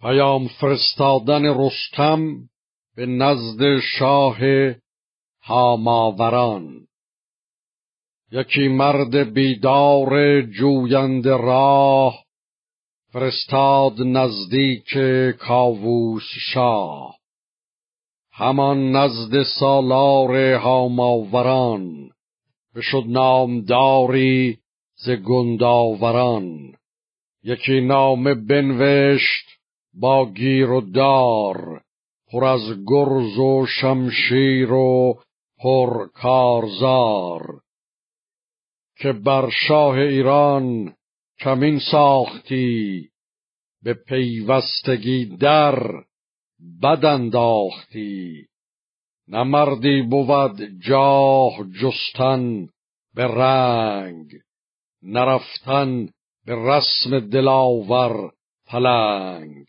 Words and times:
پیام 0.00 0.48
فرستادن 0.48 1.44
رستم 1.44 2.48
به 2.96 3.06
نزد 3.06 3.80
شاه 3.98 4.38
هاماوران 5.42 6.86
یکی 8.32 8.68
مرد 8.68 9.32
بیدار 9.34 10.42
جویند 10.42 11.28
راه 11.28 12.24
فرستاد 13.12 14.00
نزدیک 14.00 14.98
کاووس 15.38 16.30
شاه 16.52 17.16
همان 18.32 18.96
نزد 18.96 19.42
سالار 19.42 20.54
هاماوران 20.54 22.10
بشد 22.76 23.04
نامداری 23.06 24.58
ز 24.96 25.10
گنداوران 25.10 26.72
یکی 27.44 27.80
نامه 27.80 28.34
بنوشت 28.34 29.57
با 29.94 30.32
گیر 30.32 30.70
و 30.70 30.80
دار 30.80 31.82
پر 32.32 32.44
از 32.44 32.84
گرز 32.86 33.38
و 33.38 33.66
شمشیر 33.66 34.72
و 34.72 35.18
پر 35.58 36.06
کارزار. 36.06 37.60
که 38.96 39.12
بر 39.12 39.50
شاه 39.68 39.94
ایران 39.94 40.94
کمین 41.40 41.78
ساختی 41.90 43.08
به 43.82 43.94
پیوستگی 43.94 45.36
در 45.36 46.04
بد 46.82 47.04
انداختی. 47.04 48.46
نمردی 49.28 50.02
بود 50.02 50.60
جاه 50.86 51.52
جستن 51.82 52.68
به 53.14 53.24
رنگ 53.24 54.26
نرفتن 55.02 56.08
به 56.46 56.54
رسم 56.54 57.20
دلاور. 57.20 58.32
پلنگ 58.68 59.66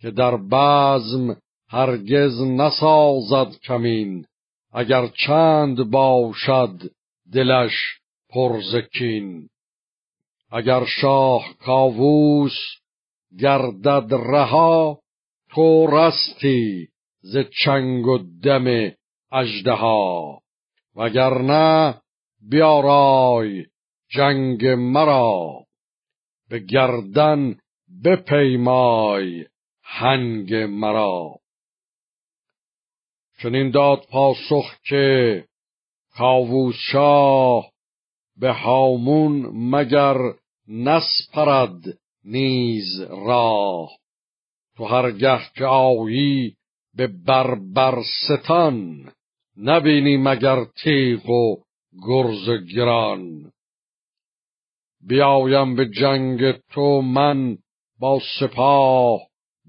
که 0.00 0.10
در 0.10 0.36
بزم 0.36 1.36
هرگز 1.68 2.42
نسازد 2.42 3.58
کمین. 3.62 4.26
اگر 4.72 5.06
چند 5.26 5.90
باشد 5.90 6.90
دلش 7.32 7.72
پرزکین 8.30 9.48
اگر 10.50 10.84
شاه 10.84 11.54
کاووس 11.58 12.58
گردد 13.40 14.14
رها 14.14 14.98
تو 15.50 15.86
رستی 15.86 16.88
ز 17.20 17.36
چنگ 17.64 18.06
و 18.06 18.18
دم 18.42 18.92
اژدها. 19.32 20.40
وگرنه 20.96 22.00
بیارای 22.50 23.66
جنگ 24.08 24.66
مرا 24.66 25.64
به 26.48 26.58
گردن 26.58 27.56
بپیمای 28.04 29.46
هنگ 29.82 30.54
مرا. 30.54 31.34
چنین 33.42 33.70
داد 33.70 34.06
پاسخ 34.10 34.74
که 34.84 35.44
کاووس 36.14 36.74
شاه 36.92 37.72
به 38.36 38.52
هامون 38.52 39.32
مگر 39.70 40.16
نسپرد 40.68 41.98
نیز 42.24 43.00
راه. 43.00 43.90
تو 44.76 44.84
هرگه 44.84 45.40
که 45.54 45.64
آیی 45.64 46.56
به 46.94 47.06
بربرستان 47.06 49.12
نبینی 49.56 50.16
مگر 50.16 50.64
تیغ 50.64 51.30
و 51.30 51.56
گرز 52.06 52.50
گران. 52.74 53.52
بیایم 55.06 55.76
به 55.76 55.88
جنگ 55.88 56.52
تو 56.52 57.02
من 57.02 57.58
با 58.02 58.20
سپاه 58.40 59.20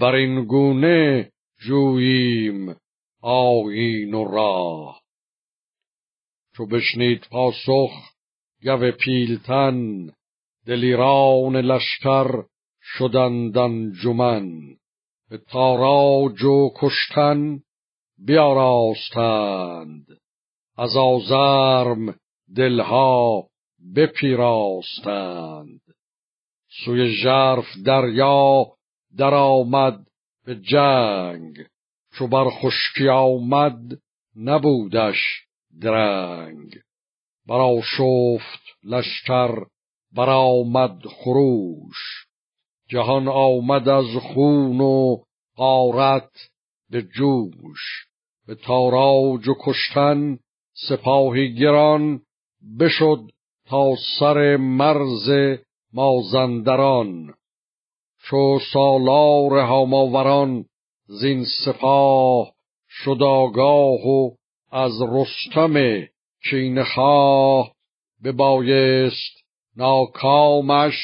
بر 0.00 0.14
این 0.14 0.44
گونه 0.44 1.30
جوییم 1.66 2.76
آیین 3.22 4.14
و 4.14 4.24
راه. 4.24 5.02
چو 6.56 6.66
بشنید 6.66 7.26
پاسخ 7.30 7.90
گو 8.62 8.90
پیلتن 8.90 10.10
دلیران 10.66 11.56
لشکر 11.56 12.44
شدندن 12.82 13.92
جمن 14.02 14.76
به 15.30 15.38
تاراج 15.38 16.42
و 16.42 16.70
کشتن 16.76 17.60
بیاراستند. 18.26 20.06
از 20.76 20.96
آزرم 20.96 22.18
دلها 22.56 23.48
بپیراستند. 23.96 25.83
سوی 26.82 27.14
ژرف 27.14 27.66
دریا 27.86 28.66
در 29.16 29.34
آمد 29.34 30.06
به 30.46 30.54
جنگ. 30.54 31.56
چو 32.12 32.26
بر 32.26 32.50
خشکی 32.50 33.08
آمد 33.08 33.80
نبودش 34.36 35.16
درنگ. 35.80 36.78
برا 37.46 37.80
شفت 37.82 38.62
لشکر 38.84 39.66
برآمد 40.12 41.06
خروش. 41.06 42.26
جهان 42.88 43.28
آمد 43.28 43.88
از 43.88 44.16
خون 44.22 44.80
و 44.80 45.16
قارت 45.56 46.50
به 46.90 47.02
جوش. 47.02 48.06
به 48.46 48.54
تاراج 48.54 49.48
و 49.48 49.54
کشتن 49.60 50.38
سپاهی 50.88 51.54
گران 51.54 52.20
بشد 52.80 53.30
تا 53.66 53.90
سر 54.18 54.56
مرز 54.56 55.58
مازندران 55.94 57.34
چو 58.22 58.58
سالار 58.72 59.58
هاماوران 59.58 60.64
زین 61.06 61.44
سپاه 61.64 62.52
شد 62.88 63.22
آگاه 63.22 64.06
و 64.06 64.30
از 64.72 64.92
رستم 65.12 65.74
کین 66.50 66.84
خواه 66.84 67.72
ببایست 68.24 69.44
ناکامش 69.76 70.94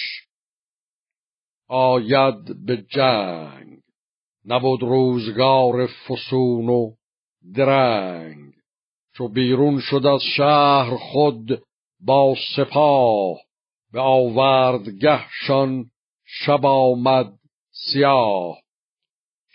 آید 1.69 2.67
به 2.67 2.77
جنگ. 2.77 3.79
نبود 4.47 4.83
روزگار 4.83 5.87
فسون 5.87 6.69
و 6.69 6.91
درنگ. 7.55 8.53
چو 9.15 9.29
بیرون 9.29 9.81
شد 9.81 10.07
از 10.07 10.21
شهر 10.37 10.97
خود 10.97 11.63
با 12.01 12.35
سپاه 12.57 13.37
به 13.93 14.01
آوردگهشان 14.01 15.91
شب 16.25 16.67
آمد 16.67 17.33
سیاه. 17.71 18.59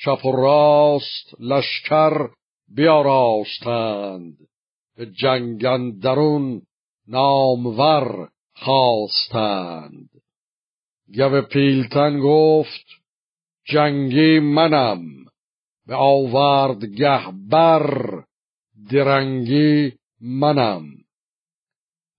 چپ 0.04 0.26
و 0.26 0.32
راست 0.32 1.36
لشکر 1.40 2.30
بیاراستند. 2.68 4.38
به 4.96 5.06
جنگندرون 5.06 6.62
نامور 7.08 8.30
خواستند. 8.56 10.10
گو 11.16 11.42
پیلتن 11.42 12.20
گفت 12.20 12.86
جنگی 13.66 14.40
منم. 14.40 15.26
به 15.88 15.96
آوردگه 15.96 17.32
بر 17.50 18.24
درنگی 18.92 19.92
منم. 20.22 20.86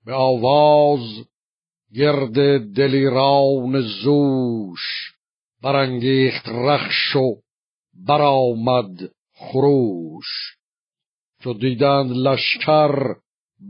به 0.05 0.15
آواز 0.15 1.27
گرد 1.95 2.59
دلیران 2.75 3.81
زوش 3.81 5.13
برانگیخت 5.63 6.49
رخش 6.49 7.17
و 7.17 7.37
برآمد 8.07 9.11
خروش. 9.35 10.27
چو 11.43 11.53
دیدند 11.55 12.11
لشکر 12.11 13.15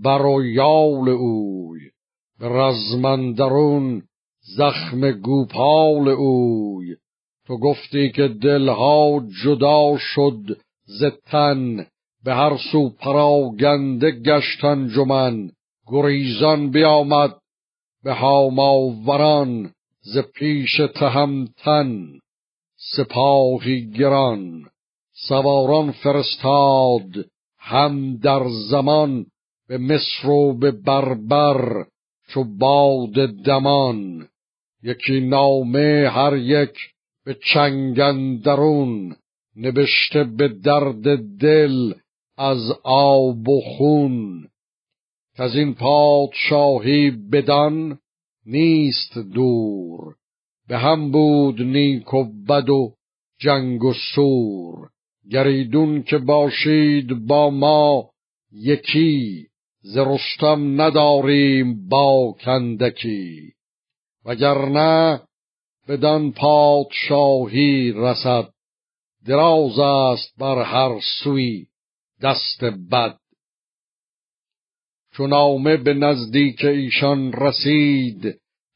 بر 0.02 0.22
و 0.22 0.44
یال 0.44 1.08
اوی 1.08 1.80
به 2.40 2.48
رزمندرون 2.48 4.02
زخم 4.56 5.10
گوپال 5.10 6.08
اوی. 6.08 6.96
تو 7.46 7.58
گفتی 7.58 8.12
که 8.12 8.28
دلها 8.28 9.26
جدا 9.44 9.96
شد 9.98 10.58
ز 10.84 11.04
تن 11.04 11.86
به 12.24 12.34
هر 12.34 12.56
سو 12.72 12.90
پراگنده 12.90 14.10
گشتن 14.10 14.88
جمن 14.88 15.50
گریزان 15.86 16.70
بیامد 16.70 17.34
به 18.06 18.14
هاماوران 18.14 19.72
ز 20.00 20.18
پیش 20.18 20.80
تهمتن 20.94 22.18
سپاهی 22.96 23.90
گران 23.90 24.64
سواران 25.28 25.92
فرستاد 25.92 27.26
هم 27.58 28.16
در 28.16 28.42
زمان 28.70 29.26
به 29.68 29.78
مصر 29.78 30.28
و 30.28 30.58
به 30.58 30.70
بربر 30.70 31.86
چو 32.28 32.44
باد 32.44 33.26
دمان. 33.26 34.28
یکی 34.82 35.20
نامه 35.20 36.08
هر 36.10 36.36
یک 36.36 36.78
به 37.24 37.36
چنگندرون 37.54 39.16
نبشته 39.56 40.24
به 40.24 40.48
درد 40.48 41.36
دل 41.40 41.94
از 42.38 42.72
آب 42.84 43.48
و 43.48 43.60
خون. 43.60 44.48
از 45.38 45.56
این 45.56 45.74
پادشاهی 45.74 47.10
بدان 47.10 47.98
نیست 48.46 49.18
دور. 49.18 50.14
به 50.68 50.78
هم 50.78 51.10
بود 51.10 51.62
نیک 51.62 52.14
و 52.14 52.24
بد 52.48 52.70
و 52.70 52.94
جنگ 53.40 53.84
و 53.84 53.92
سور. 54.14 54.88
گریدون 55.30 56.02
که 56.02 56.18
باشید 56.18 57.26
با 57.26 57.50
ما 57.50 58.10
یکی 58.52 59.46
ز 59.82 59.98
نداریم 60.56 61.88
با 61.88 62.36
کندکی. 62.40 63.52
وگرنه 64.24 65.20
بدان 65.88 66.32
پادشاهی 66.32 67.92
رسد 67.96 68.48
دراز 69.26 69.78
است 69.78 70.38
بر 70.38 70.62
هر 70.62 71.00
سوی 71.22 71.66
دست 72.22 72.64
بد. 72.64 73.18
چون 75.16 75.32
آمه 75.32 75.76
به 75.76 75.94
نزدیک 75.94 76.64
ایشان 76.64 77.32
رسید 77.32 78.22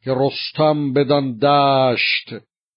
که 0.05 0.15
رستم 0.17 0.93
بدان 0.93 1.39
دشت 1.39 2.35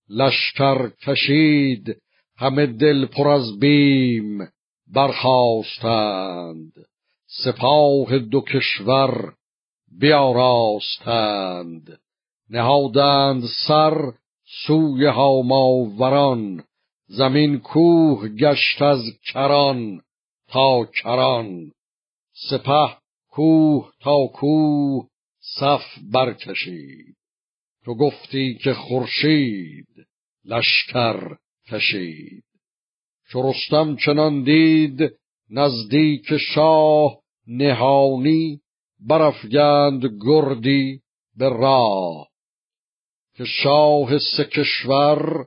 لشکر 0.09 0.89
کشید 0.89 1.97
همه 2.37 2.65
دل 2.65 3.05
پر 3.05 3.27
از 3.27 3.59
بیم 3.59 4.39
برخواستند 4.93 6.71
سپاه 7.43 8.19
دو 8.19 8.41
کشور 8.41 9.33
بیاراستند. 9.99 11.99
نهادند 12.49 13.43
سر 13.67 14.11
سوی 14.67 15.05
هاماوران 15.05 16.63
زمین 17.07 17.59
کوه 17.59 18.29
گشت 18.29 18.81
از 18.81 19.01
کران 19.25 20.01
تا 20.47 20.85
کران. 20.85 21.71
سپه 22.49 23.02
کوه 23.33 23.91
تا 23.99 24.27
کوه 24.27 25.07
صف 25.59 25.85
برکشید. 26.11 27.15
تو 27.85 27.95
گفتی 27.95 28.55
که 28.55 28.73
خورشید 28.73 29.87
لشکر 30.45 31.37
کشید. 31.71 32.43
چو 33.29 33.49
رستم 33.49 33.95
چنان 33.95 34.43
دید 34.43 34.99
نزدیک 35.49 36.37
شاه 36.37 37.19
نهانی 37.47 38.61
برافگند 38.99 40.05
گردی 40.25 41.01
به 41.37 41.49
راه. 41.49 42.27
که 43.35 43.45
شاه 43.45 44.17
سه 44.17 44.43
کشور 44.43 45.45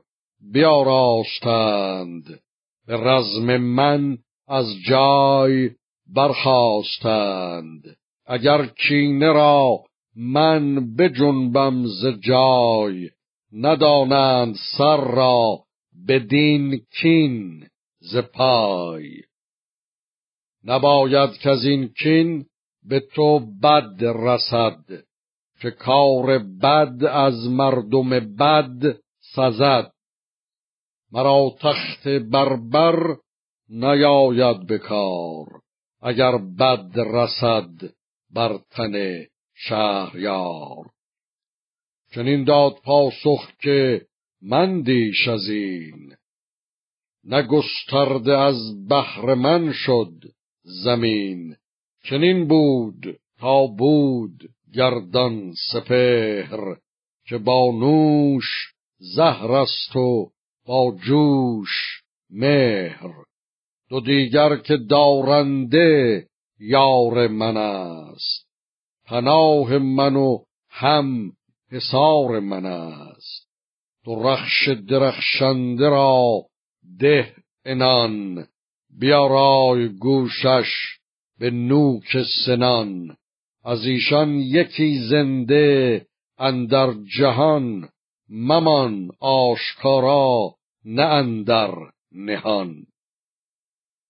بیاراستند. 0.52 2.40
به 2.86 2.96
رزم 2.96 3.56
من 3.56 4.18
از 4.48 4.66
جای 4.88 5.70
برخواستند 6.14 7.96
اگر 8.26 8.66
کینه 8.66 9.32
را 9.32 9.84
من 10.16 10.94
بجنبم 10.96 11.86
ز 11.86 12.06
جای 12.06 13.10
ندانند 13.52 14.56
سر 14.78 14.96
را 14.96 15.58
بدین 16.08 16.80
کین 17.00 17.68
ز 18.00 18.16
پای. 18.16 19.22
نباید 20.64 21.30
که 21.32 21.50
از 21.50 21.64
این 21.64 21.88
کین 21.88 22.46
به 22.82 23.00
تو 23.00 23.40
بد 23.62 24.04
رسد 24.04 24.78
که 25.60 25.70
کار 25.70 26.38
بد 26.38 27.04
از 27.04 27.48
مردم 27.48 28.10
بد 28.36 28.96
سزد. 29.34 29.92
مرا 31.12 31.54
تخت 31.60 32.08
بربر 32.08 33.16
نیاید 33.68 34.66
به 34.66 34.78
کار. 34.78 35.46
اگر 36.08 36.38
بد 36.38 36.98
رسد 36.98 37.70
بر 38.30 38.58
تن 38.70 39.24
شهریار. 39.54 40.90
چنین 42.14 42.44
داد 42.44 42.72
پاسخ 42.84 43.50
که 43.60 44.06
مندیش 44.42 45.28
از 45.28 45.48
این. 45.48 46.14
نگسترده 47.24 48.38
از 48.38 48.86
بهر 48.88 49.34
من 49.34 49.72
شد 49.72 50.22
زمین. 50.84 51.56
چنین 52.04 52.48
بود 52.48 53.20
تا 53.38 53.66
بود 53.66 54.50
گردان 54.74 55.52
سپهر 55.72 56.76
که 57.28 57.38
با 57.38 57.72
نوش 57.80 58.44
زهر 58.98 59.52
است 59.52 59.96
و 59.96 60.30
با 60.66 60.96
جوش 61.06 62.02
مهر. 62.30 63.25
دو 63.88 64.00
دیگر 64.00 64.56
که 64.56 64.76
دارنده 64.76 66.26
یار 66.60 67.28
من 67.28 67.56
است. 67.56 68.46
پناه 69.04 69.78
من 69.78 70.16
و 70.16 70.38
هم 70.70 71.32
حصار 71.72 72.40
من 72.40 72.66
است. 72.66 73.46
تو 74.04 74.22
رخش 74.22 74.68
درخشنده 74.68 75.88
را 75.88 76.42
ده 77.00 77.34
انان 77.64 78.46
بیارای 78.98 79.88
گوشش 79.88 80.98
به 81.38 81.50
نوک 81.50 82.22
سنان. 82.46 83.16
از 83.64 83.86
ایشان 83.86 84.34
یکی 84.34 84.98
زنده 85.10 86.06
اندر 86.38 86.94
جهان 87.18 87.88
ممان 88.28 89.10
آشکارا 89.20 90.54
نه 90.84 91.02
اندر 91.02 91.74
نهان. 92.12 92.86